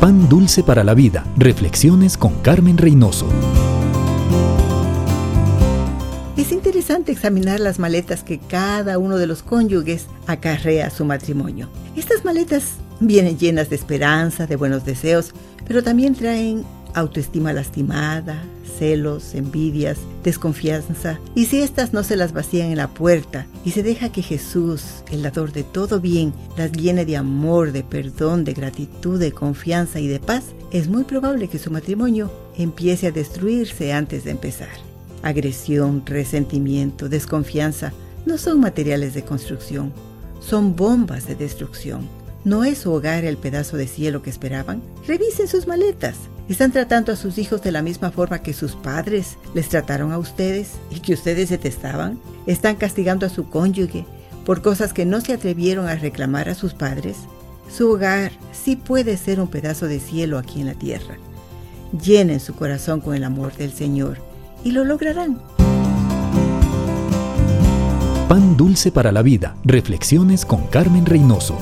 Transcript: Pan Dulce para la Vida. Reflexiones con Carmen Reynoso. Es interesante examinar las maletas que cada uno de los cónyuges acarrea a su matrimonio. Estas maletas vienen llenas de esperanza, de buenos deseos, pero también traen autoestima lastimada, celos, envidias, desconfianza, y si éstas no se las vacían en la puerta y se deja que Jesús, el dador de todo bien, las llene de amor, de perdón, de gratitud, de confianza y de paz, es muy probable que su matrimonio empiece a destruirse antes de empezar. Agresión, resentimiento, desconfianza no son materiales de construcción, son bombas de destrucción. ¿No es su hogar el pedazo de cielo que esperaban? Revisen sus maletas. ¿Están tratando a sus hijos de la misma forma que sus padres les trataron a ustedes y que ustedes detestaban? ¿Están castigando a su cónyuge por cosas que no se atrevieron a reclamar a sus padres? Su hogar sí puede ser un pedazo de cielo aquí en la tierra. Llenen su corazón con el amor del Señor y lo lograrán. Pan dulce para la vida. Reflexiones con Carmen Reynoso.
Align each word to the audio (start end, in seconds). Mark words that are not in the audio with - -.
Pan 0.00 0.28
Dulce 0.28 0.62
para 0.62 0.84
la 0.84 0.94
Vida. 0.94 1.26
Reflexiones 1.36 2.16
con 2.16 2.34
Carmen 2.40 2.78
Reynoso. 2.78 3.26
Es 6.36 6.52
interesante 6.52 7.10
examinar 7.10 7.58
las 7.58 7.80
maletas 7.80 8.22
que 8.22 8.38
cada 8.38 8.96
uno 8.98 9.16
de 9.16 9.26
los 9.26 9.42
cónyuges 9.42 10.06
acarrea 10.28 10.86
a 10.86 10.90
su 10.90 11.04
matrimonio. 11.04 11.68
Estas 11.96 12.24
maletas 12.24 12.74
vienen 13.00 13.38
llenas 13.38 13.70
de 13.70 13.74
esperanza, 13.74 14.46
de 14.46 14.54
buenos 14.54 14.84
deseos, 14.84 15.32
pero 15.66 15.82
también 15.82 16.14
traen 16.14 16.62
autoestima 16.98 17.52
lastimada, 17.52 18.42
celos, 18.78 19.34
envidias, 19.34 19.98
desconfianza, 20.22 21.18
y 21.34 21.46
si 21.46 21.60
éstas 21.60 21.92
no 21.92 22.02
se 22.02 22.16
las 22.16 22.32
vacían 22.32 22.70
en 22.70 22.76
la 22.76 22.88
puerta 22.88 23.46
y 23.64 23.72
se 23.72 23.82
deja 23.82 24.12
que 24.12 24.22
Jesús, 24.22 25.02
el 25.10 25.22
dador 25.22 25.52
de 25.52 25.64
todo 25.64 26.00
bien, 26.00 26.32
las 26.56 26.72
llene 26.72 27.04
de 27.04 27.16
amor, 27.16 27.72
de 27.72 27.82
perdón, 27.82 28.44
de 28.44 28.54
gratitud, 28.54 29.18
de 29.18 29.32
confianza 29.32 30.00
y 30.00 30.06
de 30.06 30.20
paz, 30.20 30.44
es 30.70 30.88
muy 30.88 31.04
probable 31.04 31.48
que 31.48 31.58
su 31.58 31.70
matrimonio 31.70 32.30
empiece 32.56 33.08
a 33.08 33.12
destruirse 33.12 33.92
antes 33.92 34.24
de 34.24 34.30
empezar. 34.30 34.68
Agresión, 35.22 36.04
resentimiento, 36.06 37.08
desconfianza 37.08 37.92
no 38.26 38.38
son 38.38 38.60
materiales 38.60 39.14
de 39.14 39.24
construcción, 39.24 39.92
son 40.40 40.76
bombas 40.76 41.26
de 41.26 41.34
destrucción. 41.34 42.08
¿No 42.44 42.64
es 42.64 42.78
su 42.78 42.92
hogar 42.92 43.24
el 43.24 43.36
pedazo 43.36 43.76
de 43.76 43.88
cielo 43.88 44.22
que 44.22 44.30
esperaban? 44.30 44.80
Revisen 45.06 45.48
sus 45.48 45.66
maletas. 45.66 46.16
¿Están 46.48 46.72
tratando 46.72 47.12
a 47.12 47.16
sus 47.16 47.36
hijos 47.36 47.60
de 47.62 47.72
la 47.72 47.82
misma 47.82 48.10
forma 48.10 48.38
que 48.38 48.54
sus 48.54 48.74
padres 48.74 49.36
les 49.52 49.68
trataron 49.68 50.12
a 50.12 50.18
ustedes 50.18 50.72
y 50.90 51.00
que 51.00 51.12
ustedes 51.12 51.50
detestaban? 51.50 52.18
¿Están 52.46 52.76
castigando 52.76 53.26
a 53.26 53.28
su 53.28 53.50
cónyuge 53.50 54.06
por 54.46 54.62
cosas 54.62 54.94
que 54.94 55.04
no 55.04 55.20
se 55.20 55.34
atrevieron 55.34 55.86
a 55.86 55.96
reclamar 55.96 56.48
a 56.48 56.54
sus 56.54 56.72
padres? 56.72 57.18
Su 57.70 57.90
hogar 57.90 58.32
sí 58.52 58.76
puede 58.76 59.18
ser 59.18 59.40
un 59.40 59.48
pedazo 59.48 59.88
de 59.88 60.00
cielo 60.00 60.38
aquí 60.38 60.62
en 60.62 60.68
la 60.68 60.74
tierra. 60.74 61.18
Llenen 62.02 62.40
su 62.40 62.54
corazón 62.54 63.02
con 63.02 63.14
el 63.14 63.24
amor 63.24 63.54
del 63.54 63.72
Señor 63.74 64.16
y 64.64 64.70
lo 64.70 64.84
lograrán. 64.84 65.42
Pan 68.26 68.56
dulce 68.56 68.90
para 68.90 69.12
la 69.12 69.20
vida. 69.20 69.54
Reflexiones 69.64 70.46
con 70.46 70.66
Carmen 70.68 71.04
Reynoso. 71.04 71.58